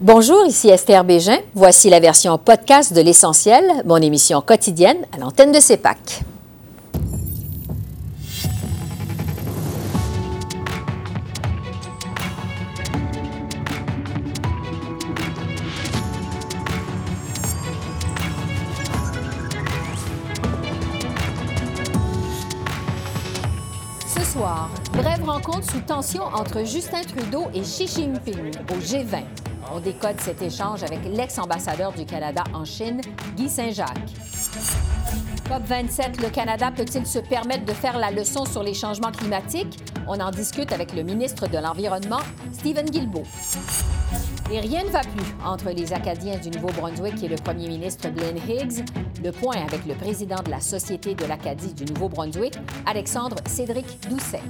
[0.00, 1.38] Bonjour, ici Esther Bégin.
[1.54, 6.20] Voici la version podcast de L'Essentiel, mon émission quotidienne à l'antenne de CEPAC.
[24.06, 29.47] Ce soir, brève rencontre sous tension entre Justin Trudeau et Xi Jinping au G20.
[29.70, 33.00] On décode cet échange avec l'ex-ambassadeur du Canada en Chine,
[33.36, 33.98] Guy Saint-Jacques.
[35.48, 39.78] COP27, le Canada peut-il se permettre de faire la leçon sur les changements climatiques?
[40.06, 42.20] On en discute avec le ministre de l'Environnement,
[42.52, 43.24] Stephen Guilbeault.
[44.50, 48.38] Et rien ne va plus entre les Acadiens du Nouveau-Brunswick et le premier ministre Glenn
[48.48, 48.84] Higgs.
[49.22, 52.54] Le point avec le président de la Société de l'Acadie du Nouveau-Brunswick,
[52.86, 54.40] Alexandre Cédric Doucet.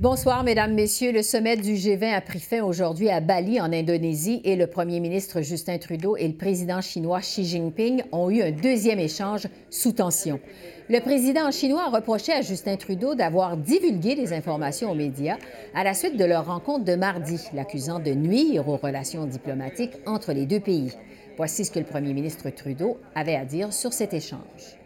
[0.00, 1.12] Bonsoir, Mesdames, Messieurs.
[1.12, 4.98] Le sommet du G20 a pris fin aujourd'hui à Bali, en Indonésie, et le premier
[4.98, 9.92] ministre Justin Trudeau et le président chinois Xi Jinping ont eu un deuxième échange sous
[9.92, 10.40] tension.
[10.88, 15.36] Le président chinois a reproché à Justin Trudeau d'avoir divulgué des informations aux médias
[15.74, 20.32] à la suite de leur rencontre de mardi, l'accusant de nuire aux relations diplomatiques entre
[20.32, 20.94] les deux pays.
[21.36, 24.78] Voici ce que le premier ministre Trudeau avait à dire sur cet échange.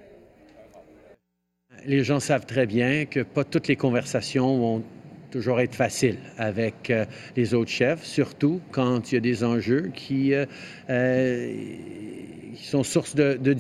[1.87, 4.83] Les gens savent très bien que pas toutes les conversations vont
[5.35, 7.05] toujours être facile avec euh,
[7.35, 10.47] les autres chefs, surtout quand il y a des enjeux qui, euh,
[10.91, 11.53] euh,
[12.55, 13.57] sont source de, de.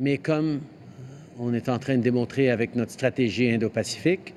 [0.00, 0.62] Mais comme
[1.38, 4.32] on est en train de démontrer avec notre stratégie Indo-Pacifique,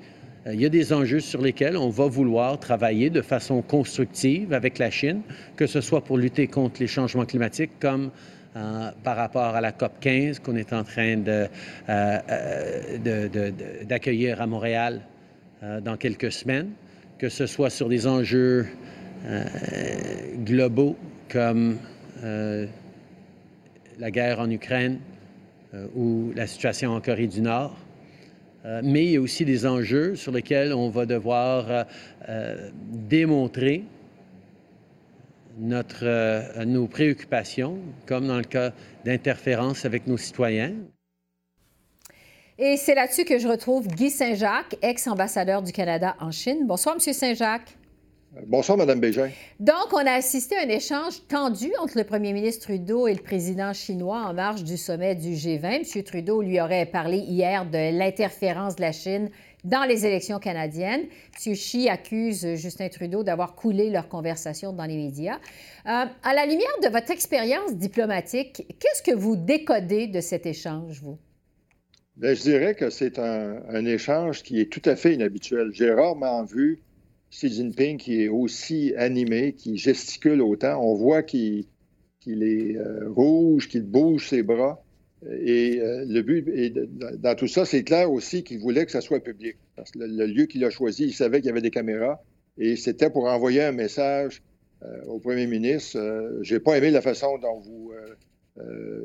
[0.52, 4.78] il y a des enjeux sur lesquels on va vouloir travailler de façon constructive avec
[4.78, 5.22] la Chine,
[5.56, 8.10] que ce soit pour lutter contre les changements climatiques comme
[8.54, 11.16] par rapport à la COP 15 qu'on est en train
[13.86, 15.02] d'accueillir à Montréal
[15.62, 16.70] dans quelques semaines,
[17.18, 18.66] que ce soit sur des enjeux
[19.26, 19.44] euh,
[20.44, 20.96] globaux
[21.28, 21.78] comme
[22.22, 22.66] euh,
[23.98, 25.00] la guerre en Ukraine
[25.94, 27.76] ou la situation en Corée du Nord.
[28.82, 31.84] mais il y a aussi des enjeux sur lesquels on va devoir
[32.90, 33.84] démontrer
[35.58, 38.72] notre, nos préoccupations, comme dans le cas
[39.04, 40.72] d'interférences avec nos citoyens.
[42.60, 46.66] Et c'est là-dessus que je retrouve Guy Saint-Jacques, ex-ambassadeur du Canada en Chine.
[46.66, 47.12] Bonsoir, M.
[47.12, 47.76] Saint-Jacques.
[48.48, 49.30] Bonsoir, Mme Bégin.
[49.60, 53.22] Donc, on a assisté à un échange tendu entre le premier ministre Trudeau et le
[53.22, 55.96] président chinois en marge du sommet du G20.
[55.96, 56.02] M.
[56.02, 59.30] Trudeau lui aurait parlé hier de l'interférence de la Chine
[59.62, 61.06] dans les élections canadiennes.
[61.46, 61.52] M.
[61.52, 65.38] Xi accuse Justin Trudeau d'avoir coulé leur conversation dans les médias.
[65.86, 71.00] Euh, à la lumière de votre expérience diplomatique, qu'est-ce que vous décodez de cet échange,
[71.02, 71.18] vous?
[72.18, 75.70] Bien, je dirais que c'est un, échange qui est tout à fait inhabituel.
[75.72, 76.80] J'ai rarement vu
[77.30, 80.82] Xi Jinping qui est aussi animé, qui gesticule autant.
[80.82, 81.68] On voit qu'il
[82.26, 84.82] est euh, rouge, qu'il bouge ses bras.
[85.30, 86.44] Et euh, le but,
[87.20, 89.56] dans tout ça, c'est clair aussi qu'il voulait que ça soit public.
[89.76, 92.20] Parce que le, lieu qu'il a choisi, il savait qu'il y avait des caméras
[92.56, 94.42] et c'était pour envoyer un message
[94.82, 95.96] euh, au premier ministre.
[96.42, 97.92] J'ai pas aimé la façon dont vous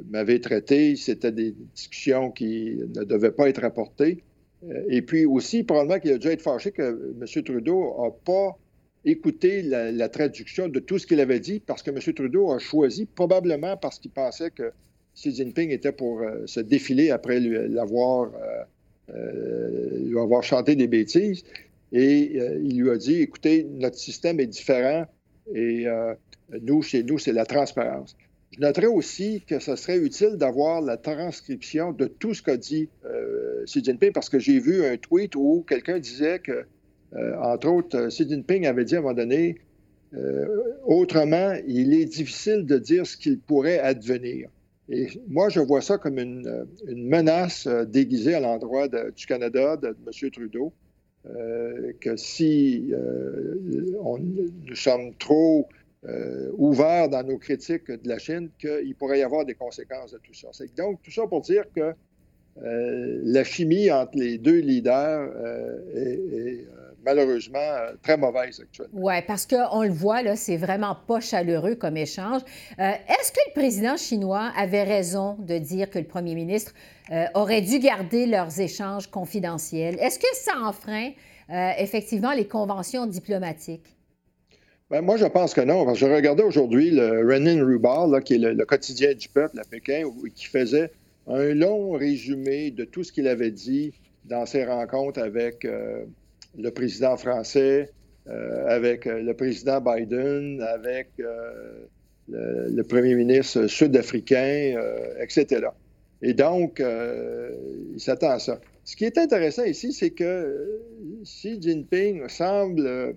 [0.09, 0.95] m'avait traité.
[0.95, 4.23] C'était des discussions qui ne devaient pas être apportées.
[4.69, 7.43] Euh, et puis aussi, probablement qu'il a dû être fâché que M.
[7.43, 8.57] Trudeau n'a pas
[9.05, 11.99] écouté la, traduction de tout ce qu'il avait dit parce que M.
[12.13, 14.71] Trudeau a choisi, probablement parce qu'il pensait que
[15.15, 18.31] Xi Jinping était pour euh, se défiler après l'avoir
[19.13, 21.43] euh, lui avoir chanté des bêtises.
[21.91, 25.05] Et euh, il lui a dit, écoutez, notre système est différent
[25.53, 25.85] et
[26.61, 28.15] nous, chez nous, c'est la transparence.
[28.55, 32.87] Je noterais aussi que ce serait utile d'avoir la transcription de tout ce qu'a dit
[33.05, 36.65] euh, Xi Jinping, parce que j'ai vu un tweet où quelqu'un disait que,
[37.15, 39.57] euh, entre autres, Xi Jinping avait dit à un moment donné,
[40.13, 40.45] euh,
[40.85, 44.49] autrement, il est difficile de dire ce qu'il pourrait advenir.
[44.87, 50.29] Et moi, je vois ça comme une, menace déguisée à l'endroit du Canada, de, M.
[50.29, 50.73] Trudeau,
[52.01, 52.91] que si
[54.03, 55.67] nous sommes trop
[56.05, 60.33] euh, dans nos critiques de la Chine qu'il pourrait y avoir des conséquences de tout
[60.33, 60.49] ça.
[60.77, 61.93] Donc, tout ça pour dire que
[62.61, 66.67] euh, la chimie entre les deux leaders euh, est, est
[67.05, 68.99] malheureusement très mauvaise actuellement.
[69.01, 72.41] Oui, parce qu'on le voit, là, c'est vraiment pas chaleureux comme échange.
[72.77, 76.73] Est-ce que le président chinois avait raison de dire que le premier ministre
[77.33, 79.97] aurait dû garder leurs échanges confidentiels?
[79.99, 81.11] Est-ce que ça enfreint
[81.49, 83.97] effectivement les conventions diplomatiques?
[84.93, 85.91] Ben, moi, je pense que non.
[85.95, 89.63] je regardais aujourd'hui le Renin Rubar, là, qui est le, le, quotidien du peuple à
[89.63, 90.03] Pékin,
[90.35, 90.91] qui faisait
[91.25, 93.91] un long résumé de tout ce qu'il avait dit
[94.25, 97.89] dans ses rencontres avec le président français,
[98.67, 101.07] avec le président Biden, avec
[102.27, 104.79] le, premier ministre sud-africain,
[105.19, 105.69] etc.
[106.21, 108.61] Et donc, il s'attend à ça.
[108.83, 110.83] Ce qui est intéressant ici, c'est que
[111.23, 113.15] Xi Jinping semble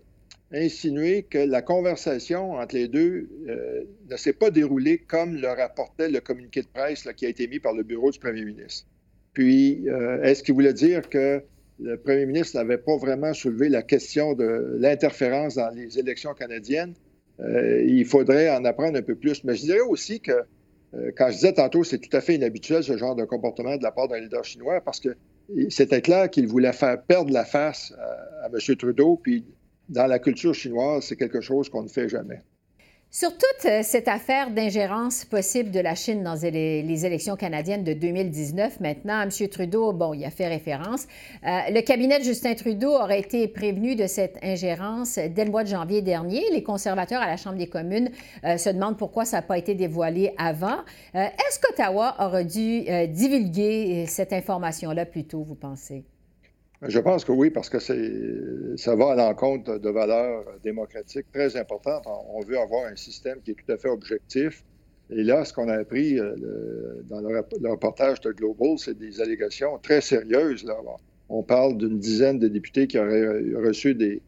[0.52, 6.08] insinuer que la conversation entre les deux euh, ne s'est pas déroulée comme le rapportait
[6.08, 8.86] le communiqué de presse qui a été mis par le bureau du premier ministre.
[9.32, 11.42] Puis, euh, est-ce qu'il voulait dire que
[11.80, 16.94] le premier ministre n'avait pas vraiment soulevé la question de l'interférence dans les élections canadiennes?
[17.40, 19.44] Euh, il faudrait en apprendre un peu plus.
[19.44, 20.44] Mais je dirais aussi que,
[21.16, 23.90] quand je disais tantôt, c'est tout à fait inhabituel ce genre de comportement de la
[23.90, 25.10] part d'un leader chinois parce que
[25.68, 28.76] c'était clair qu'il voulait faire perdre la face à, à M.
[28.76, 29.44] Trudeau, puis
[29.88, 32.40] dans la culture chinoise, c'est quelque chose qu'on ne fait jamais.
[33.10, 37.92] Sur toute euh, cette affaire d'ingérence possible de la Chine dans les, élections canadiennes de
[37.92, 39.48] 2019, maintenant, M.
[39.48, 41.06] Trudeau, bon, il a fait référence.
[41.46, 45.62] Euh, le cabinet de Justin Trudeau aurait été prévenu de cette ingérence dès le mois
[45.62, 46.42] de janvier dernier.
[46.52, 48.10] Les conservateurs à la Chambre des communes
[48.44, 50.80] euh, se demandent pourquoi ça n'a pas été dévoilé avant.
[51.14, 56.04] Est-ce qu'Ottawa aurait dû divulguer cette information-là plus tôt, vous pensez?
[56.82, 62.04] Je pense que oui, parce que ça va à l'encontre de valeurs démocratiques très importantes.
[62.06, 64.62] On veut avoir un système qui est tout à fait objectif.
[65.08, 66.34] Et là, ce qu'on a appris euh,
[67.08, 70.64] dans le, reportage de Global, c'est des allégations très sérieuses.
[70.64, 70.76] Là.
[71.28, 74.20] On parle d'une dizaine de députés qui auraient reçu des,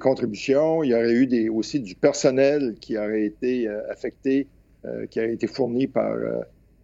[0.00, 0.82] contributions.
[0.82, 4.48] Il y aurait eu des, aussi du personnel qui aurait été euh, affecté,
[4.84, 6.16] euh, qui aurait été fourni par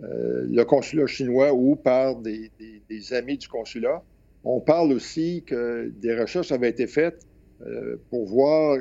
[0.00, 4.02] le consulat chinois ou par des amis du consulat.
[4.44, 7.26] On parle aussi que des recherches avaient été faites
[7.66, 8.78] euh, pour voir,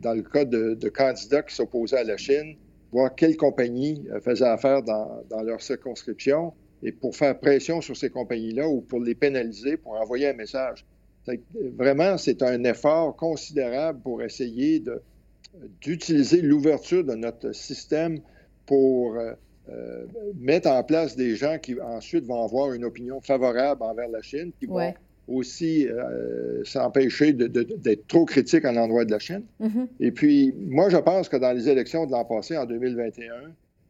[0.00, 2.56] dans le cas de, candidats qui s'opposaient à la Chine,
[2.92, 8.08] voir quelles compagnies euh, faisaient affaire dans, leur circonscription et pour faire pression sur ces
[8.08, 10.86] compagnies-là ou pour les pénaliser, pour envoyer un message.
[11.76, 14.82] Vraiment, c'est un effort considérable pour essayer
[15.80, 18.20] d'utiliser l'ouverture de notre système
[18.64, 19.18] pour
[19.68, 20.04] euh,
[20.38, 24.52] mettre en place des gens qui ensuite vont avoir une opinion favorable envers la Chine,
[24.58, 24.94] qui vont
[25.28, 29.42] aussi euh, s'empêcher d'être trop critiques à l'endroit de la Chine.
[29.60, 29.86] Mm-hmm.
[30.00, 33.32] Et puis, moi, je pense que dans les élections de l'an passé, en 2021,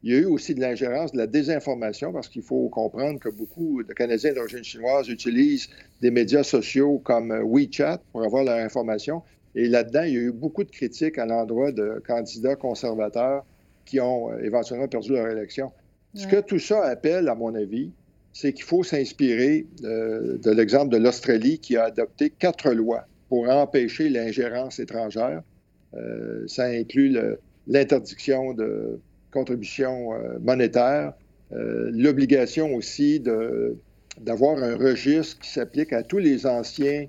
[0.03, 3.29] il y a eu aussi de l'ingérence, de la désinformation, parce qu'il faut comprendre que
[3.29, 5.69] beaucoup de Canadiens d'origine chinoise utilisent
[6.01, 9.21] des médias sociaux comme euh, WeChat pour avoir leur information.
[9.55, 13.43] Et là-dedans, il y a eu beaucoup de critiques à l'endroit de candidats conservateurs
[13.87, 15.71] qui ont euh, éventuellement perdu leur élection.
[16.13, 17.91] Ce que tout ça appelle, à mon avis,
[18.33, 23.49] c'est qu'il faut s'inspirer euh, de l'exemple de l'Australie qui a adopté quatre lois pour
[23.49, 25.41] empêcher l'ingérence étrangère.
[25.95, 27.15] Euh, ça inclut
[27.67, 28.99] l'interdiction de
[29.31, 30.09] contributions
[30.41, 31.13] monétaires,
[31.51, 37.05] l'obligation aussi d'avoir un registre qui s'applique à tous les anciens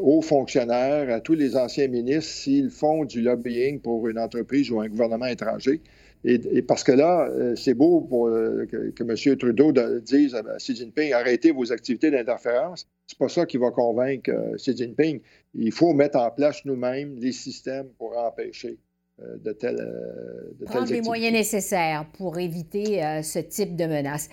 [0.00, 4.80] hauts fonctionnaires, à tous les anciens ministres s'ils font du lobbying pour une entreprise ou
[4.80, 5.80] un gouvernement étranger.
[6.26, 9.36] Et, parce que là, euh, c'est beau pour, euh, que, M.
[9.36, 12.88] Trudeau dise à Xi Jinping arrêtez vos activités d'interférence.
[13.06, 15.20] C'est pas ça qui va convaincre euh, Xi Jinping.
[15.52, 18.83] Il faut mettre en place nous-mêmes les systèmes pour empêcher euh,
[19.18, 24.28] de telles, euh, de Prendre les moyens nécessaires pour éviter euh, ce type de menace.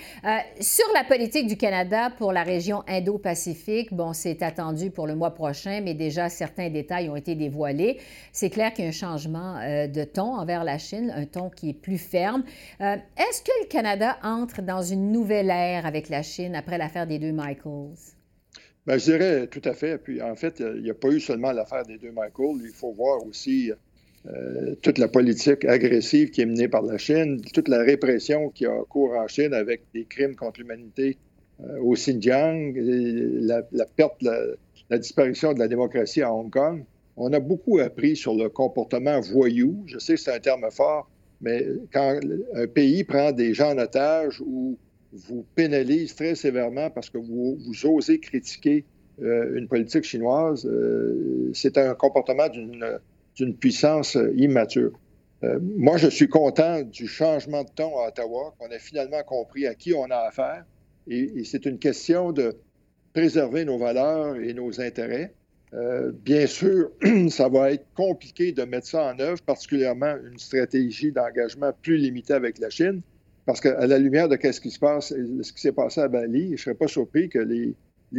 [0.60, 5.32] sur la politique du Canada pour la région Indo-Pacifique, bon, c'est attendu pour le mois
[5.32, 8.00] prochain, mais déjà certains détails ont été dévoilés.
[8.32, 11.70] C'est clair qu'il y a un changement de ton envers la Chine, un ton qui
[11.70, 12.44] est plus ferme.
[12.80, 17.20] Est-ce que le Canada entre dans une nouvelle ère avec la Chine après l'affaire des
[17.20, 18.16] deux Michaels?
[18.88, 20.00] Bien, je dirais tout à fait.
[20.00, 22.62] Puis en fait, il n'y a pas eu seulement l'affaire des deux Michaels.
[22.64, 23.72] Il faut voir aussi
[24.28, 28.68] euh, toute la politique agressive qui est menée par la Chine, toute la répression qui
[28.68, 31.18] a cours en Chine avec des crimes contre l'humanité
[31.62, 33.64] euh, au Xinjiang, la,
[33.96, 36.84] perte, la, disparition de la démocratie à Hong Kong.
[37.18, 39.84] On a beaucoup appris sur le comportement voyou.
[39.88, 41.10] Je sais que c'est un terme fort,
[41.42, 42.20] mais quand
[42.54, 44.78] un pays prend des gens en otage ou
[45.14, 48.86] vous pénalise très sévèrement parce que vous, osez critiquer
[49.24, 50.70] euh, une politique chinoise,
[51.54, 53.00] c'est un comportement d'une
[53.36, 54.92] d'une puissance euh, immature.
[55.44, 59.66] Euh, moi, je suis content du changement de ton à Ottawa, qu'on a finalement compris
[59.66, 60.66] à qui on a affaire.
[61.08, 62.56] Et, c'est une question de
[63.14, 65.34] préserver nos valeurs et nos intérêts.
[65.74, 66.92] Euh, bien sûr,
[67.30, 72.34] ça va être compliqué de mettre ça en œuvre, particulièrement une stratégie d'engagement plus limitée
[72.34, 73.02] avec la Chine,
[73.46, 76.48] parce qu'à la lumière de ce qui se passe, ce qui s'est passé à Bali,
[76.48, 77.74] je ne serais pas surpris que les,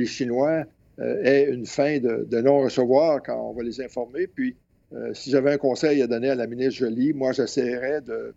[0.06, 0.64] Chinois
[0.98, 4.26] aient une fin de, de non-recevoir quand on va les informer.
[4.26, 4.56] Puis,
[4.94, 8.34] euh, si j'avais un conseil à donner à la ministre Jolie, moi, j'essaierais de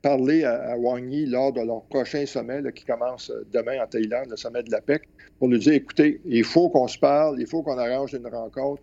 [0.00, 4.36] parler à, Wang Yi lors de leur prochain sommet qui commence demain en Thaïlande, le
[4.36, 7.62] sommet de la PEC, pour lui dire, écoutez, il faut qu'on se parle, il faut
[7.62, 8.82] qu'on arrange une rencontre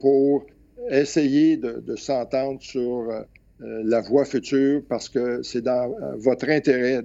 [0.00, 0.46] pour
[0.88, 3.06] essayer de, s'entendre sur
[3.60, 7.02] la voie future parce que c'est dans votre intérêt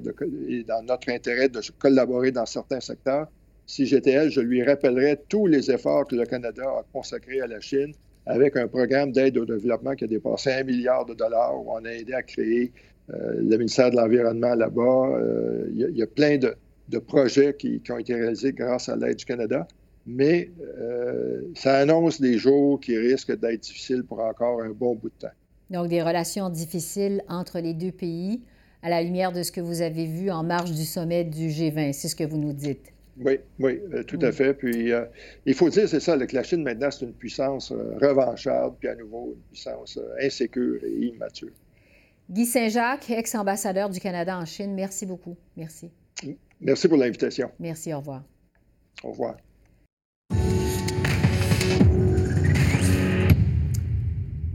[0.47, 3.27] et dans notre intérêt de collaborer dans certains secteurs.
[3.67, 7.47] Si j'étais elle, je lui rappellerais tous les efforts que le Canada a consacrés à
[7.47, 7.93] la Chine
[8.25, 11.85] avec un programme d'aide au développement qui a dépassé un milliard de dollars où on
[11.85, 12.71] a aidé à créer
[13.13, 14.81] euh, le ministère de l'Environnement là-bas.
[14.81, 19.25] Euh, il y, a plein de, projets qui, ont été réalisés grâce à l'aide du
[19.25, 19.67] Canada,
[20.07, 25.09] mais euh, ça annonce des jours qui risquent d'être difficiles pour encore un bon bout
[25.09, 25.33] de temps.
[25.69, 28.41] Donc des relations difficiles entre les deux pays
[28.81, 31.93] à la lumière de ce que vous avez vu en marge du sommet du G20,
[31.93, 32.94] c'est ce que vous nous dites.
[33.17, 34.53] Oui, oui, euh, tout à fait.
[34.53, 35.05] Puis euh,
[35.45, 38.89] il faut dire, c'est ça, que la Chine maintenant, c'est une puissance euh, revancharde, puis
[38.89, 41.51] à nouveau une puissance insécure et immature.
[42.29, 45.37] Guy Saint-Jacques, ex-ambassadeur du Canada en Chine, merci beaucoup.
[45.55, 45.91] Merci.
[46.59, 47.51] Merci pour l'invitation.
[47.59, 48.23] Merci, au revoir.
[49.03, 49.37] Au revoir.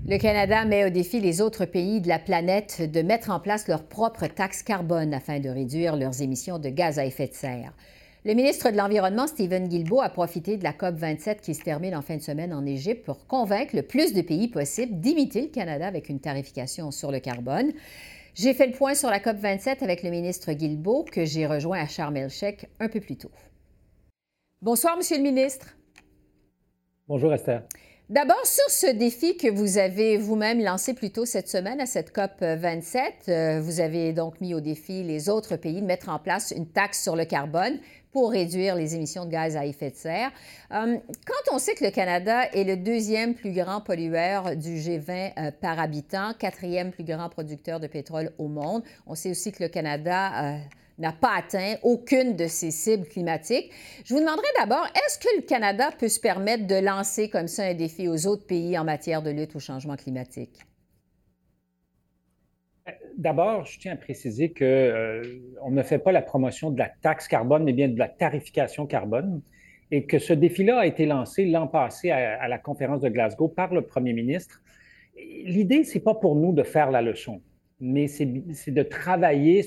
[0.07, 3.69] Le Canada met au défi les autres pays de la planète de mettre en place
[3.69, 7.73] leur propre taxe carbone afin de réduire leurs émissions de gaz à effet de serre.
[8.26, 11.96] Le ministre de l'Environnement, Stephen Guilbeault, a profité de la COP 27 qui se termine
[11.96, 15.48] en fin de semaine en Égypte pour convaincre le plus de pays possible d'imiter le
[15.48, 17.72] Canada avec une tarification sur le carbone.
[18.34, 21.80] J'ai fait le point sur la COP 27 avec le ministre Guilbeault que j'ai rejoint
[21.80, 23.30] à Sharm un peu plus tôt.
[24.60, 25.74] Bonsoir, Monsieur le ministre.
[27.08, 27.62] Bonjour, Esther.
[28.11, 32.12] D'abord, sur ce défi que vous avez vous-même lancé plus tôt cette semaine à cette
[32.12, 36.19] COP 27, euh, vous avez donc mis au défi les autres pays de mettre en
[36.19, 37.79] place une taxe sur le carbone
[38.11, 40.33] pour réduire les émissions de gaz à effet de serre.
[40.73, 45.31] Euh, quand on sait que le Canada est le deuxième plus grand pollueur du G20
[45.38, 49.62] euh, par habitant, quatrième plus grand producteur de pétrole au monde, on sait aussi que
[49.62, 50.59] le Canada...
[51.00, 53.71] Euh, n'a pas atteint aucune de ses cibles climatiques.
[54.04, 57.64] Je vous demanderai d'abord, est-ce que le Canada peut se permettre de lancer comme ça
[57.64, 60.61] un défi aux autres pays en matière de lutte au changement climatique?
[63.16, 65.23] D'abord, je tiens à préciser qu'on euh,
[65.71, 69.42] ne fait pas la promotion de la taxe carbone, mais bien de la tarification carbone,
[69.90, 73.75] et que ce défi-là a été lancé l'an passé à, la conférence de Glasgow par
[73.75, 74.62] le premier ministre.
[75.16, 77.42] L'idée, c'est pas pour nous de faire la leçon,
[77.80, 79.62] mais c'est de travailler.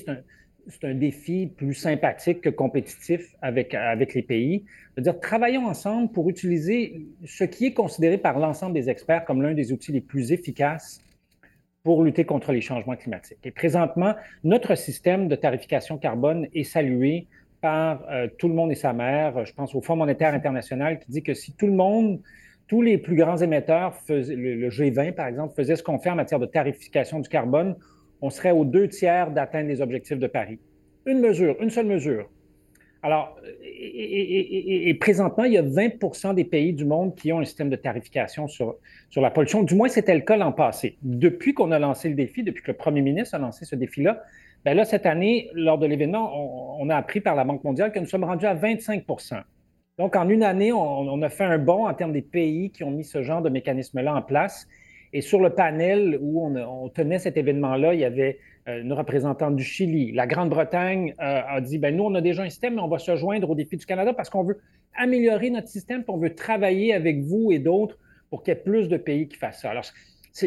[0.94, 4.64] Défi plus sympathique que compétitif avec, avec les pays.
[4.94, 9.54] C'est-à-dire, travaillons ensemble pour utiliser ce qui est considéré par l'ensemble des experts comme l'un
[9.54, 11.02] des outils les plus efficaces
[11.82, 13.38] pour lutter contre les changements climatiques.
[13.44, 17.26] Et présentement, notre système de tarification carbone est salué
[17.60, 19.44] par euh, tout le monde et sa mère.
[19.44, 22.20] Je pense au Fonds monétaire international qui dit que si tout le monde,
[22.68, 26.14] tous les plus grands émetteurs, faisaient, le, G20 par exemple, faisaient ce qu'on fait en
[26.14, 27.76] matière de tarification du carbone,
[28.24, 30.58] on serait aux deux tiers d'atteindre les objectifs de Paris.
[31.04, 32.30] Une mesure, une seule mesure,
[33.02, 37.68] alors, et, présentement, il y a 20% des pays du monde qui ont un système
[37.68, 38.76] de tarification sur,
[39.10, 39.62] sur la pollution.
[39.62, 40.96] Du moins, c'était le cas l'an passé.
[41.02, 44.22] Depuis qu'on a lancé le défi, depuis que le premier ministre a lancé ce défi-là,
[44.64, 47.98] bien là, cette année, lors de l'événement, on, a appris par la Banque mondiale que
[47.98, 49.04] nous sommes rendus à 25
[49.98, 52.90] Donc, en une année, on, a fait un bond en termes des pays qui ont
[52.90, 54.66] mis ce genre de mécanisme-là en place.
[55.14, 59.54] Et sur le panel où on tenait cet événement-là, il y avait euh, une représentante
[59.54, 60.10] du Chili.
[60.10, 62.98] La Grande-Bretagne euh, a dit, ben nous, on a déjà un système, mais on va
[62.98, 64.60] se joindre au défi du Canada parce qu'on veut
[64.96, 67.96] améliorer notre système, puis on veut travailler avec vous et d'autres
[68.28, 69.70] pour qu'il y ait plus de pays qui fassent ça.
[69.70, 69.84] Alors,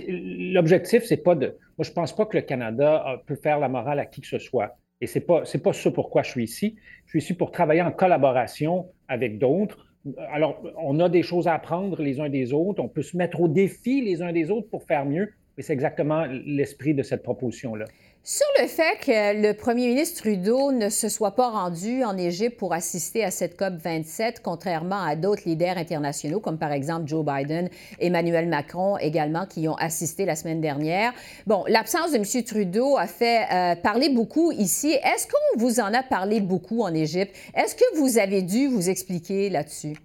[0.06, 1.58] l'objectif, c'est pas de...
[1.78, 4.28] Moi, je pense pas que le Canada euh, peut faire la morale à qui que
[4.28, 4.78] ce soit.
[5.00, 6.76] Et c'est pas, c'est pas ça pourquoi je suis ici.
[7.06, 9.87] Je suis ici pour travailler en collaboration avec d'autres.
[10.32, 12.82] Alors, on a des choses à apprendre les uns des autres.
[12.82, 15.30] On peut se mettre au défi les uns des autres pour faire mieux.
[15.58, 17.86] Et c'est exactement l'esprit de cette proposition-là.
[18.30, 22.58] Sur le fait que le premier ministre Trudeau ne se soit pas rendu en Égypte
[22.58, 27.26] pour assister à cette COP 27, contrairement à d'autres leaders internationaux, comme par exemple Joe
[27.26, 27.70] Biden,
[28.00, 31.14] Emmanuel Macron également, qui ont assisté la semaine dernière.
[31.46, 32.44] Bon, l'absence de M.
[32.44, 34.92] Trudeau a fait euh, parler beaucoup ici.
[34.92, 37.34] Est-ce qu'on vous en a parlé beaucoup en Égypte?
[37.56, 39.96] Est-ce que vous avez dû vous expliquer là-dessus?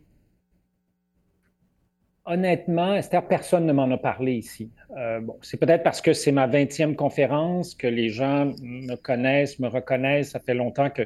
[2.25, 4.71] Honnêtement, Esther, personne ne m'en a parlé ici.
[4.97, 9.59] Euh, bon, c'est peut-être parce que c'est ma 20e conférence que les gens me connaissent,
[9.59, 10.31] me reconnaissent.
[10.31, 11.02] Ça fait longtemps que,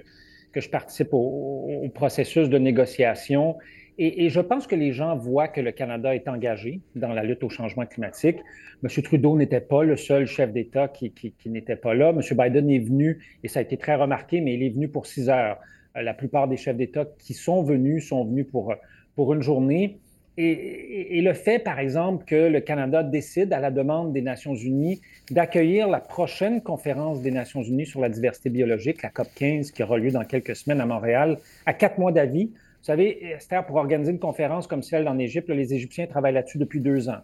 [0.52, 3.56] que je participe au, processus de négociation.
[3.99, 7.42] Et, je pense que les gens voient que le Canada est engagé dans la lutte
[7.44, 8.37] au changement climatique.
[8.85, 9.02] M.
[9.02, 12.11] Trudeau n'était pas le seul chef d'État qui, qui, n'était pas là.
[12.11, 12.20] M.
[12.20, 15.30] Biden est venu, et ça a été très remarqué, mais il est venu pour six
[15.30, 15.56] heures.
[15.96, 18.75] Euh, la plupart des chefs d'État qui sont venus sont venus pour,
[19.14, 19.99] pour une journée.
[20.38, 25.00] Et, le fait, par exemple, que le Canada décide, à la demande des Nations unies,
[25.31, 29.83] d'accueillir la prochaine conférence des Nations unies sur la diversité biologique, la COP 15, qui
[29.83, 32.47] aura lieu dans quelques semaines à Montréal, à quatre mois d'avis.
[32.47, 36.59] Vous savez, Esther, pour organiser une conférence comme celle en Égypte, les Égyptiens travaillent là-dessus
[36.59, 37.21] depuis deux ans.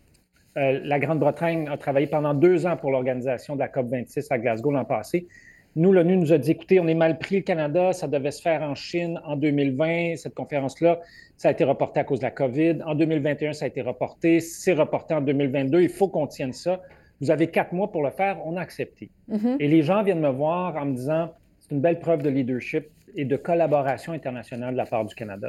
[0.56, 4.38] Euh, la Grande-Bretagne a travaillé pendant deux ans pour l'organisation de la COP 26 à
[4.38, 5.28] Glasgow l'an passé.
[5.74, 8.42] Nous, l'ONU nous a dit, écoutez, on est mal pris le Canada, ça devait se
[8.42, 11.00] faire en Chine en 2020, cette conférence-là,
[11.36, 12.82] ça a été reporté à cause de la COVID.
[12.86, 16.80] En 2021, ça a été reporté, c'est reporté en 2022, il faut qu'on tienne ça.
[17.20, 19.10] Vous avez quatre mois pour le faire, on a accepté.
[19.30, 19.56] Mm-hmm.
[19.60, 22.88] Et les gens viennent me voir en me disant, c'est une belle preuve de leadership
[23.14, 25.48] et de collaboration internationale de la part du Canada.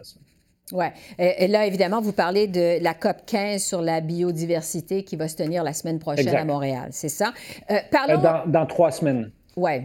[0.71, 0.85] Oui.
[1.19, 5.35] Et, là, évidemment, vous parlez de la COP 15 sur la biodiversité qui va se
[5.35, 7.33] tenir la semaine prochaine à Montréal, c'est ça?
[7.69, 8.23] Euh, parlons...
[8.23, 9.31] Euh, dans, trois semaines.
[9.57, 9.81] Oui.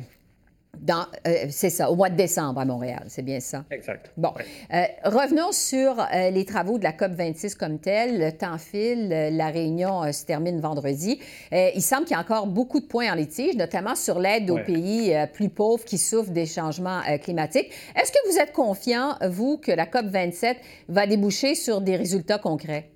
[1.27, 3.65] Euh, c'est ça, au mois de décembre à Montréal, c'est bien ça.
[3.71, 4.11] Exact.
[4.17, 4.33] Bon,
[4.73, 8.19] euh, revenons sur euh, les travaux de la COP 26 comme tel.
[8.19, 11.21] Le temps file, la réunion se termine vendredi.
[11.53, 14.59] il semble qu'il y a encore beaucoup de points en litige, notamment sur l'aide aux
[14.59, 17.71] pays plus pauvres qui souffrent des changements climatiques.
[17.97, 20.59] Est-ce que vous êtes confiant, vous, que la COP 27
[20.89, 22.91] va déboucher sur des résultats concrets?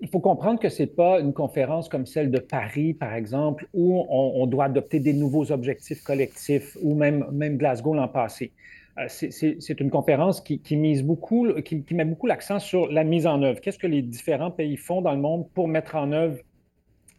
[0.00, 3.66] Il faut comprendre que ce n'est pas une conférence comme celle de Paris, par exemple,
[3.72, 8.52] où on, doit adopter des nouveaux objectifs collectifs, ou même, même Glasgow l'an passé.
[8.98, 13.42] Euh, c'est une conférence qui, mise beaucoup, qui, met beaucoup l'accent sur la mise en
[13.42, 13.60] œuvre.
[13.60, 16.38] Qu'est-ce que les différents pays font dans le monde pour mettre en œuvre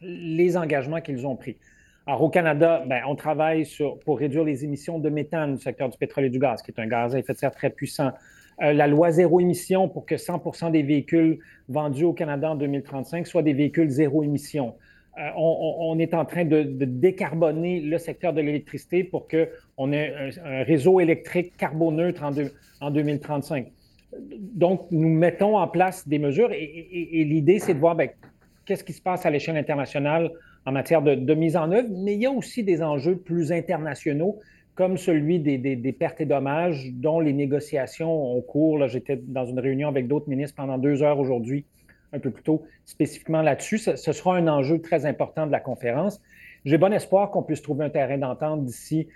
[0.02, 1.58] les engagements qu'ils ont pris?
[2.08, 5.90] Alors, au Canada, ben, on travaille sur, pour réduire les émissions de méthane du secteur
[5.90, 8.12] du pétrole et du gaz, qui est un gaz à effet de serre très puissant.
[8.62, 13.28] Euh, la loi zéro émission pour que 100% des véhicules vendus au Canada en 2035
[13.28, 14.76] soient des véhicules zéro émission.
[15.18, 20.64] Euh, on, est en train de, décarboner le secteur de l'électricité pour qu'on ait un,
[20.64, 22.32] réseau électrique carboneutre en,
[22.82, 23.72] en 2035.
[24.40, 28.10] Donc, nous mettons en place des mesures et, l'idée, c'est de voir ben,
[28.66, 30.32] qu'est-ce qui se passe à l'échelle internationale
[30.66, 33.52] en matière de, de, mise en œuvre, mais il y a aussi des enjeux plus
[33.52, 34.40] internationaux
[34.76, 38.88] comme celui des, pertes et dommages dont les négociations ont cours.
[38.88, 41.66] J'étais dans une réunion avec d'autres ministres pendant deux heures aujourd'hui,
[42.12, 43.78] un peu plus tôt, spécifiquement là-dessus.
[43.78, 46.22] Ce, ce, sera un enjeu très important de la conférence.
[46.66, 49.08] J'ai bon espoir qu'on puisse trouver un terrain d'entente d'ici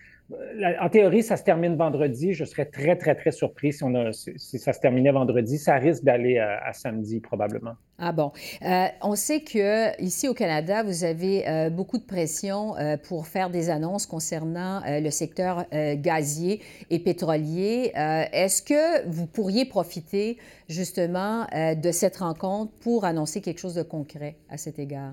[0.80, 2.34] en théorie, ça se termine vendredi.
[2.34, 5.58] Je serais très, très, très surpris si, ça se terminait vendredi.
[5.58, 7.74] Ça risque d'aller à, samedi, probablement.
[7.98, 8.32] Ah bon.
[8.62, 13.28] Euh, on sait que ici au Canada, vous avez euh, beaucoup de pression euh, pour
[13.28, 17.92] faire des annonces concernant le secteur gazier et pétrolier.
[17.96, 20.38] Est-ce que vous pourriez profiter
[20.68, 25.12] justement de cette rencontre pour annoncer quelque chose de concret à cet égard?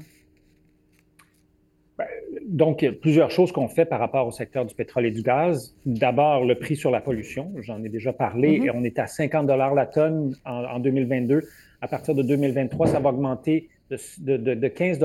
[2.46, 5.10] Donc, il y a plusieurs choses qu'on fait par rapport au secteur du pétrole et
[5.10, 5.74] du gaz.
[5.84, 8.66] D'abord, le prix sur la pollution, j'en ai déjà parlé, mm-hmm.
[8.66, 11.42] et on est à 50 la tonne en, 2022.
[11.80, 15.00] À partir de 2023, ça va augmenter de, 15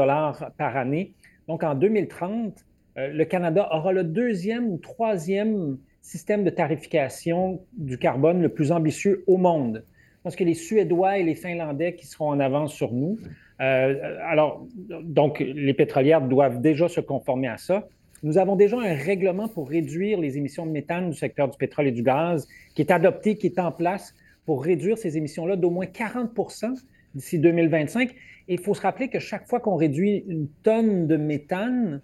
[0.58, 1.14] par année.
[1.48, 2.64] Donc, en 2030,
[2.98, 8.72] euh, le Canada aura le deuxième ou troisième système de tarification du carbone le plus
[8.72, 9.84] ambitieux au monde.
[10.24, 13.18] Parce que les Suédois et les Finlandais qui seront en avance sur nous.
[13.60, 14.66] Euh, alors,
[15.04, 17.88] donc, les pétrolières doivent déjà se conformer à ça.
[18.24, 21.88] Nous avons déjà un règlement pour réduire les émissions de méthane du secteur du pétrole
[21.88, 24.14] et du gaz qui est adopté, qui est en place
[24.46, 26.80] pour réduire ces émissions-là d'au moins 40%
[27.16, 28.12] d'ici 2025.
[28.12, 28.16] Et
[28.54, 32.02] il faut se rappeler que chaque fois qu'on réduit une tonne de méthane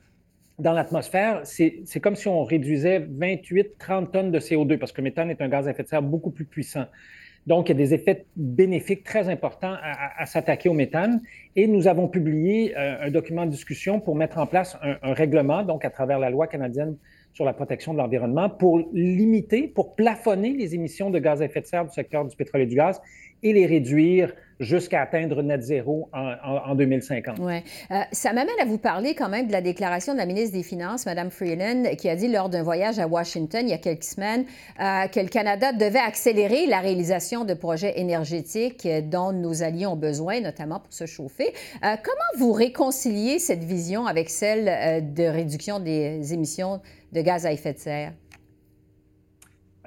[0.59, 5.29] dans l'atmosphère, c'est comme si on réduisait 28-30 tonnes de CO2 parce que le méthane
[5.29, 6.85] est un gaz à effet de serre beaucoup plus puissant.
[7.47, 11.21] Donc, il y a des effets bénéfiques très importants à, s'attaquer au méthane.
[11.55, 15.13] Et nous avons publié euh, un document de discussion pour mettre en place un, un,
[15.13, 16.97] règlement, donc à travers la loi canadienne
[17.31, 21.61] sur la protection de l'environnement, pour limiter, pour plafonner les émissions de gaz à effet
[21.61, 22.99] de serre du secteur du pétrole et du gaz
[23.43, 27.37] et les réduire jusqu'à atteindre net zéro en, 2050.
[27.39, 27.63] Oui.
[27.91, 30.63] Euh, ça m'amène à vous parler quand même de la déclaration de la ministre des
[30.63, 34.03] Finances, Mme Freeland, qui a dit lors d'un voyage à Washington il y a quelques
[34.03, 34.45] semaines
[34.79, 39.95] euh, que le Canada devait accélérer la réalisation de projets énergétiques dont nos alliés ont
[39.95, 41.53] besoin, notamment pour se chauffer.
[41.83, 46.81] Euh, comment vous réconciliez cette vision avec celle de réduction des émissions
[47.13, 48.13] de gaz à effet de serre?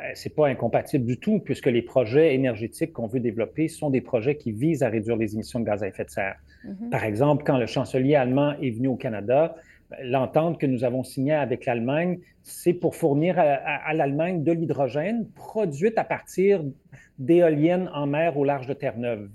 [0.02, 3.90] Euh, ce n'est pas incompatible du tout, puisque les projets énergétiques qu'on veut développer sont
[3.90, 6.36] des projets qui visent à réduire les émissions de gaz à effet de serre.
[6.64, 6.90] Mm-hmm.
[6.90, 9.56] Par exemple, quand le chancelier allemand est venu au Canada,
[9.90, 15.28] ben, l'entente que nous avons signée avec l'Allemagne, c'est pour fournir à, l'Allemagne de l'hydrogène
[15.34, 16.64] produite à partir
[17.18, 19.28] d'éoliennes en mer au large de Terre-Neuve.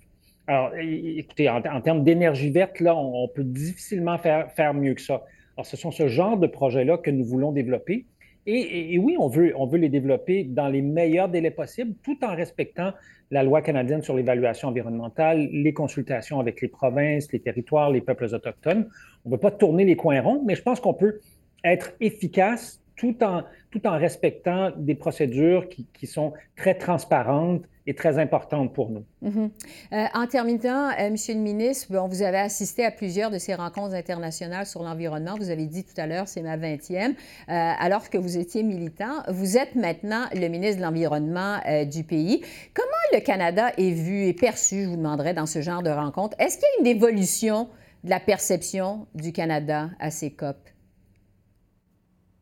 [0.48, 5.02] Alors, écoutez, en, termes d'énergie verte, là, on, on, peut difficilement faire, faire mieux que
[5.02, 5.24] ça.
[5.56, 8.06] Alors, ce sont ce genre de projets-là que nous voulons développer
[8.48, 12.94] Et, oui, on veut, les développer dans les meilleurs délais possibles, tout en respectant
[13.32, 18.26] la loi canadienne sur l'évaluation environnementale, les consultations avec les provinces, les territoires, les peuples
[18.26, 18.88] autochtones.
[19.26, 21.20] On ne veut pas tourner les coins ronds, mais je pense qu'on peut
[21.64, 23.44] être efficace tout en,
[23.84, 29.04] respectant des procédures qui sont très transparentes est très importante pour nous.
[29.22, 29.52] Mhm.
[29.94, 33.94] Euh, en terminant, euh, Monsieur le ministre, vous avez assisté à plusieurs de ces rencontres
[33.94, 35.36] internationales sur l'environnement.
[35.38, 37.12] Vous avez dit tout à l'heure, c'est ma 20e.
[37.12, 37.14] Euh,
[37.48, 41.60] alors que vous étiez militant, vous êtes maintenant le ministre de l'Environnement
[41.92, 42.42] du pays.
[42.74, 46.36] Comment le Canada est vu et perçu, je vous demanderais, dans ce genre de rencontres?
[46.40, 47.70] Est-ce qu'il y a une évolution
[48.04, 50.58] de la perception du Canada à ces COP?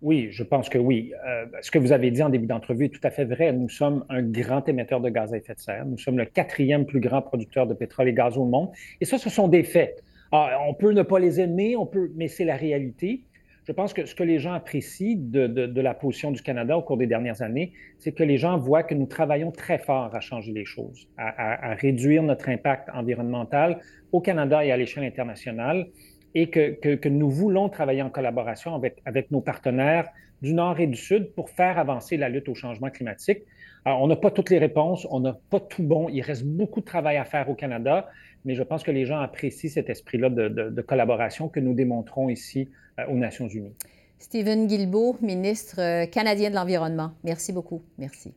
[0.03, 1.13] Oui, je pense que oui.
[1.25, 3.53] Euh, ce que vous avez dit en début d'entrevue est tout à fait vrai.
[3.53, 5.85] Nous sommes un grand émetteur de gaz à effet de serre.
[5.85, 8.69] Nous sommes le quatrième plus grand producteur de pétrole et gaz au monde.
[8.99, 10.03] Et ça, ce sont des faits.
[10.33, 13.21] Ah, on peut ne pas les aimer, on peut, mais c'est la réalité.
[13.65, 16.97] Je pense que ce que les gens apprécient de, la position du Canada au cours
[16.97, 20.51] des dernières années, c'est que les gens voient que nous travaillons très fort à changer
[20.51, 23.79] les choses, à, à réduire notre impact environnemental
[24.11, 25.87] au Canada et à l'échelle internationale
[26.36, 30.10] et que, nous voulons travailler en collaboration avec, avec nos partenaires
[30.41, 33.43] du Nord et du Sud pour faire avancer la lutte au changement climatique.
[33.86, 36.80] Alors, on n'a pas toutes les réponses, on n'a pas tout bon, il reste beaucoup
[36.80, 38.10] de travail à faire au Canada,
[38.46, 42.69] mais je pense que les gens apprécient cet esprit-là de, collaboration que nous démontrons ici
[43.00, 43.74] euh, aux Nations Unies.
[44.19, 47.12] Stephen Guilbeault, ministre euh, canadien de l'Environnement.
[47.24, 47.82] Merci beaucoup.
[47.98, 48.34] Merci.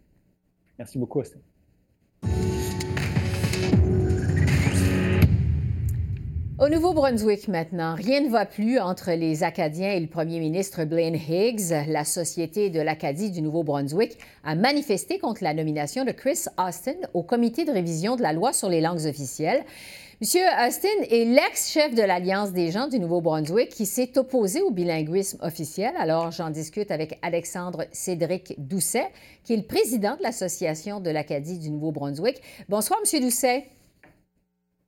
[0.78, 1.38] Merci beaucoup, Austin.
[6.58, 11.14] Au Nouveau-Brunswick maintenant, rien ne va plus entre les Acadiens et le premier ministre Blaine
[11.14, 11.84] Higgs.
[11.86, 17.22] La Société de l'Acadie du Nouveau-Brunswick a manifesté contre la nomination de Chris Austin au
[17.22, 19.66] comité de révision de la loi sur les langues officielles.
[20.22, 25.36] Monsieur Austin est l'ex-chef de l'Alliance des gens du Nouveau-Brunswick qui s'est opposé au bilinguisme
[25.42, 25.92] officiel.
[25.98, 29.08] Alors, j'en discute avec Alexandre Cédric Doucet,
[29.44, 32.40] qui est le président de l'Association de l'Acadie du Nouveau-Brunswick.
[32.70, 33.66] Bonsoir, Monsieur Doucet.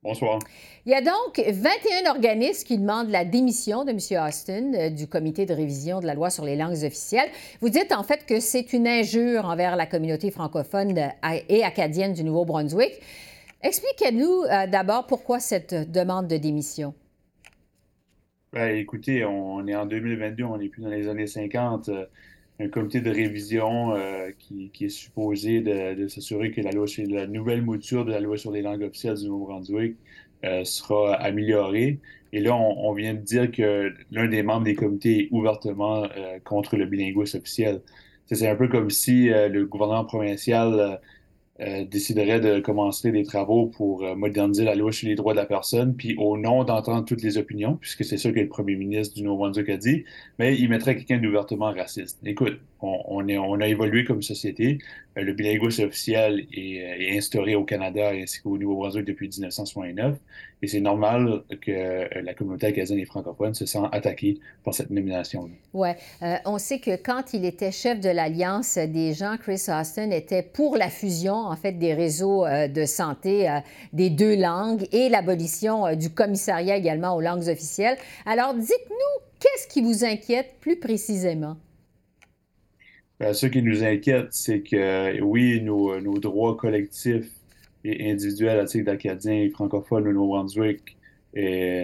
[0.01, 0.39] Bonsoir.
[0.85, 3.97] Il y a donc 21 organismes qui demandent la démission de M.
[4.25, 7.29] Austin euh, du comité de révision de la loi sur les langues officielles.
[7.59, 12.13] Vous dites en fait que c'est une injure envers la communauté francophone euh, et acadienne
[12.13, 12.93] du Nouveau-Brunswick.
[13.61, 16.93] Expliquez-nous euh, d'abord pourquoi cette demande de démission?
[18.53, 21.89] Ben, écoutez, on est en 2022, on n'est plus dans les années 50
[22.59, 27.25] un comité de révision euh, qui, est supposé de, s'assurer que la loi sur la
[27.25, 29.95] nouvelle mouture de la loi sur les langues officielles du Nouveau-Brunswick
[30.43, 31.99] euh, sera améliorée.
[32.33, 36.37] Et là, on, vient de dire que l'un des membres des comités est ouvertement euh,
[36.43, 37.81] contre le bilinguisme officiel.
[38.25, 40.99] C'est un peu comme si le gouvernement provincial
[41.61, 45.39] euh, déciderait de commencer des travaux pour euh, moderniser la loi sur les droits de
[45.39, 48.75] la personne, puis au nom d'entendre toutes les opinions, puisque c'est ça que le premier
[48.75, 50.05] ministre du Nouveau-Brunswick a dit,
[50.37, 52.19] mais il mettrait quelqu'un d'ouvertement raciste.
[52.25, 54.79] Écoute, on, a évolué comme société.
[55.17, 60.17] Euh, le bilinguisme officiel est, instauré au Canada ainsi qu'au Nouveau-Brunswick depuis 1969,
[60.61, 65.49] et c'est normal que la communauté acadienne et francophone se sent attaquée par cette nomination.
[65.73, 65.89] Oui.
[66.45, 70.75] on sait que quand il était chef de l'Alliance des gens, Chris Austin était pour
[70.75, 73.59] la fusion en fait des réseaux euh, de santé euh,
[73.93, 77.97] des deux langues et l'abolition euh, du commissariat également aux langues officielles.
[78.25, 81.57] Alors, dites-nous, qu'est-ce qui vous inquiète plus précisément?
[83.19, 87.29] Ben, ce qui nous inquiète, c'est que oui, nos, droits collectifs
[87.83, 90.97] et individuels à titre d'Acadiens et francophones au Nouveau-Brunswick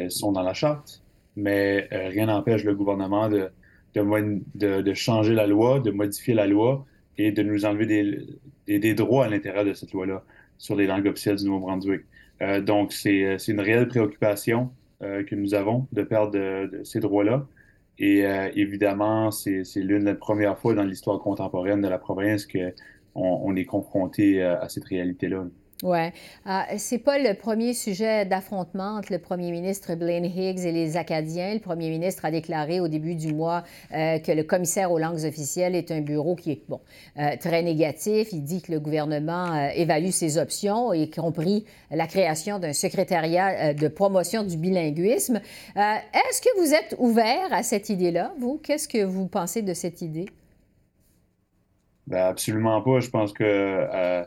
[0.09, 1.03] sont dans la charte,
[1.35, 3.49] mais rien n'empêche le gouvernement de,
[3.95, 6.85] de, de, changer la loi, de modifier la loi
[7.17, 8.25] et de nous enlever
[8.67, 10.23] des, droits à l'intérieur de cette loi-là
[10.57, 12.01] sur les langues officielles du Nouveau-Brunswick.
[12.41, 14.71] Euh, donc, c'est une réelle préoccupation
[15.01, 17.47] euh, que nous avons de perdre ces droits-là.
[17.97, 22.73] Et euh, évidemment, c'est l'une des premières fois dans l'histoire contemporaine de la province qu'on
[23.15, 25.45] on est confronté à cette réalité-là.
[25.83, 25.97] Oui.
[26.47, 30.95] Euh, c'est pas le premier sujet d'affrontement entre le premier ministre Blaine Higgs et les
[30.95, 31.53] Acadiens.
[31.53, 35.25] Le premier ministre a déclaré au début du mois euh, que le commissaire aux langues
[35.25, 36.79] officielles est un bureau qui est bon,
[37.19, 38.29] euh, très négatif.
[38.31, 43.73] Il dit que le gouvernement euh, évalue ses options, y compris la création d'un secrétariat
[43.73, 45.41] de promotion du bilinguisme.
[45.75, 48.59] Est-ce que vous êtes ouvert à cette idée-là, vous?
[48.63, 50.27] Qu'est-ce que vous pensez de cette idée?
[52.07, 52.99] Ben absolument pas.
[52.99, 54.25] Je pense que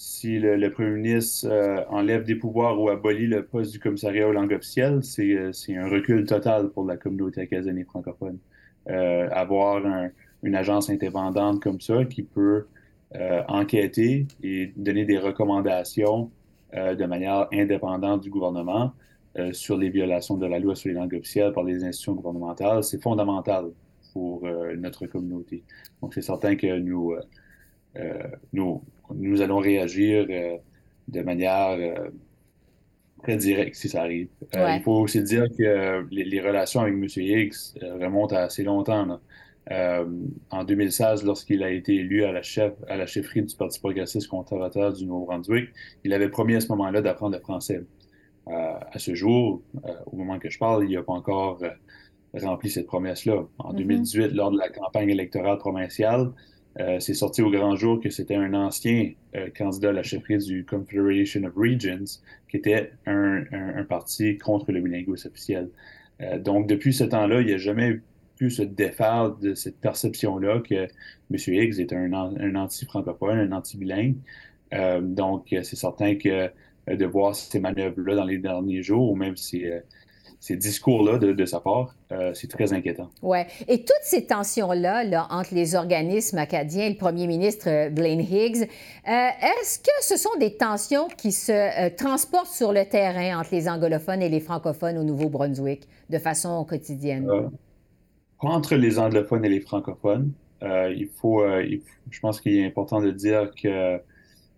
[0.00, 4.32] si le, premier ministre euh, enlève des pouvoirs ou abolit le poste du commissariat aux
[4.32, 8.38] langues officielles, c'est euh, un recul total pour la communauté acadienne et francophone.
[8.90, 9.82] Euh, avoir
[10.44, 12.66] une agence indépendante comme ça qui peut
[13.48, 16.30] enquêter et donner des recommandations
[16.72, 18.92] de manière indépendante du gouvernement
[19.52, 23.02] sur les violations de la loi sur les langues officielles par les institutions gouvernementales, c'est
[23.02, 23.64] fondamental.
[24.14, 25.62] Pour notre communauté.
[26.00, 27.14] Donc, c'est certain que nous,
[29.14, 31.78] nous allons réagir de manière
[33.22, 34.28] très directe si ça arrive.
[34.54, 37.06] il faut aussi dire que les, relations avec M.
[37.16, 37.54] Higgs
[38.00, 39.18] remontent à assez longtemps.
[39.70, 40.06] Euh,
[40.50, 44.28] en 2016, lorsqu'il a été élu à la, chef, à la chefferie du Parti progressiste
[44.28, 45.70] conservateur du Nouveau-Brunswick,
[46.04, 47.82] il avait promis à ce moment-là d'apprendre le français.
[48.48, 51.60] Euh, à ce jour, euh, au moment que je parle, il n'a pas encore
[52.32, 53.44] rempli cette promesse-là.
[53.58, 54.34] En 2018, mm-hmm.
[54.34, 56.32] lors de la campagne électorale provinciale,
[57.00, 59.12] c'est sorti au grand jour que c'était un ancien
[59.56, 65.28] candidat à la chefferie du Confederation of Regions, qui était un, parti contre le bilinguisme
[65.28, 65.70] officiel.
[66.38, 68.00] donc, depuis ce temps-là, il n'y a jamais
[68.36, 70.88] pu se défaire de cette perception-là que M.
[71.30, 74.14] Higgs est un, un anti-francophone, un anti-bilingue.
[74.74, 76.28] Euh, donc, c'est certain que
[76.88, 79.80] euh, de voir ces manœuvres-là dans les derniers jours, ou même euh,
[80.40, 81.94] ces discours-là de, sa part,
[82.32, 83.10] c'est très inquiétant.
[83.22, 83.38] Oui.
[83.66, 88.68] Et toutes ces tensions-là là, entre les organismes acadiens et le premier ministre Blaine Higgs,
[89.04, 94.22] est-ce que ce sont des tensions qui se transportent sur le terrain entre les anglophones
[94.22, 97.28] et les francophones au Nouveau-Brunswick de façon quotidienne?
[98.40, 100.32] entre les anglophones et les francophones.
[100.62, 101.64] Euh, il, faut, euh,
[102.10, 104.00] je pense qu'il est important de dire que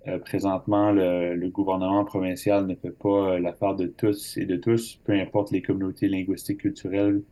[0.08, 5.12] euh, présentement, le, gouvernement provincial ne fait pas l'affaire de tous et de tous, peu
[5.12, 7.22] importe les communautés linguistiques culturelles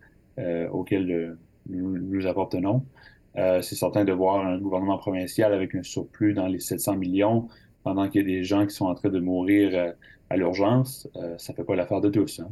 [0.71, 1.37] auxquelles
[1.69, 2.85] nous, nous, appartenons.
[3.35, 7.49] C'est certain de voir un gouvernement provincial avec un surplus dans les 700 millions
[7.83, 9.95] pendant qu'il y a des gens qui sont en train de mourir
[10.31, 12.39] à l'urgence, ça ne fait pas l'affaire de tous.
[12.39, 12.51] Hein.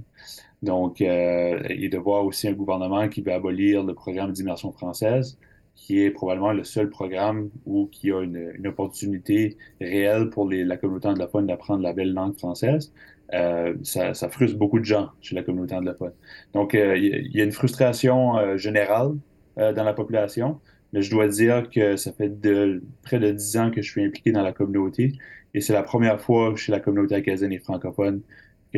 [0.62, 5.38] Donc, euh, et de voir aussi un gouvernement qui veut abolir le programme d'immersion française,
[5.76, 10.64] qui est probablement le seul programme où qui a une, une opportunité réelle pour les,
[10.64, 12.92] la communauté anglophone d'apprendre la belle langue française.
[13.34, 16.12] Euh, ça, ça, frustre beaucoup de gens chez la communauté anglophone.
[16.54, 19.14] Donc, euh, il y, a une frustration euh, générale
[19.58, 20.60] euh, dans la population,
[20.92, 24.04] mais je dois dire que ça fait de, près de dix ans que je suis
[24.04, 25.12] impliqué dans la communauté
[25.54, 28.20] et c'est la première fois chez la communauté acadienne et francophone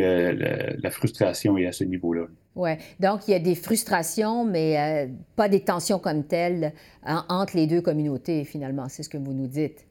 [0.01, 2.27] que la frustration est à ce niveau-là.
[2.59, 5.07] Oui, donc il y a des frustrations, mais euh,
[5.37, 6.73] pas des tensions comme telles
[7.05, 9.87] entre les deux communautés, finalement, c'est ce que vous nous dites.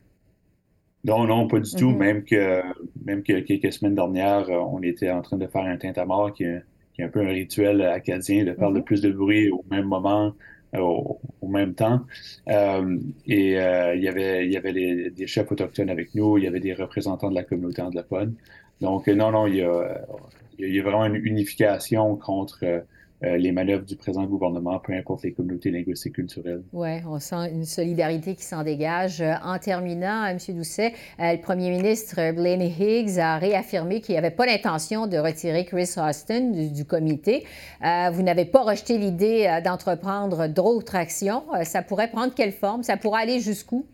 [1.06, 1.92] Non, non, pas du tout.
[1.92, 1.98] Mm-hmm.
[1.98, 2.62] Même que
[3.06, 6.62] même que quelques semaines dernières, on était en train de faire un tintamarre qui est,
[6.94, 8.84] qui est un peu un rituel acadien, de faire le mm-hmm.
[8.84, 10.34] plus de bruit au même moment,
[10.76, 12.02] euh, au, même temps.
[12.50, 16.48] Euh, et il y avait, il y avait des chefs autochtones avec nous, il y
[16.48, 18.36] avait des représentants de la communauté anglophone.
[18.82, 19.62] Donc, non, non, il y
[20.80, 22.84] a, vraiment une unification contre
[23.24, 26.62] euh, les manœuvres du présent gouvernement, peu importe les communautés linguistiques culturelles.
[26.72, 29.24] Oui, on sent une solidarité qui s'en dégage.
[29.44, 30.38] En terminant, M.
[30.50, 35.66] Doucet, euh, le premier ministre Blaine Higgs a réaffirmé qu'il n'avait pas l'intention de retirer
[35.66, 37.44] Chris Austin du, comité.
[37.84, 41.44] Euh, vous n'avez pas rejeté l'idée d'entreprendre d'autres actions.
[41.64, 42.84] ça pourrait prendre quelle forme?
[42.84, 43.88] Ça pourrait aller jusqu'où?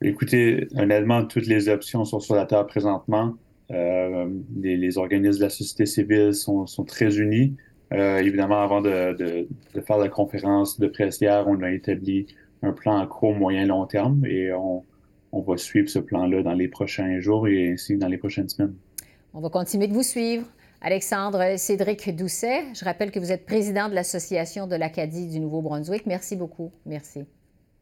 [0.00, 3.34] Écoutez, honnêtement, toutes les options sont sur la table présentement.
[3.70, 7.56] Euh, les, organismes de la société civile sont, très unis.
[7.92, 9.46] Euh, évidemment, avant de,
[9.84, 12.26] faire la conférence de presse hier, on a établi
[12.62, 14.84] un plan à court, moyen, long terme et on,
[15.32, 18.74] on va suivre ce plan-là dans les prochains jours et ainsi dans les prochaines semaines.
[19.34, 20.46] On va continuer de vous suivre.
[20.80, 26.06] Alexandre Cédric Doucet, je rappelle que vous êtes président de l'Association de l'Acadie du Nouveau-Brunswick.
[26.06, 26.70] Merci beaucoup.
[26.86, 27.24] Merci.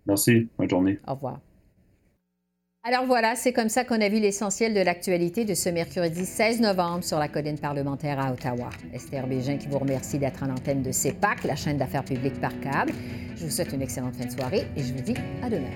[0.06, 0.48] Merci.
[0.56, 0.98] Bonne journée.
[1.06, 1.40] Au revoir.
[2.88, 6.60] Alors voilà, c'est comme ça qu'on a vu l'essentiel de l'actualité de ce mercredi 16
[6.60, 8.70] novembre sur la colline parlementaire à Ottawa.
[8.94, 12.52] Esther Bégin qui vous remercie d'être en antenne de CEPAC, la chaîne d'affaires publiques par
[12.60, 12.92] câble.
[13.34, 15.72] Je vous souhaite une excellente fin de soirée et je vous dis à demain.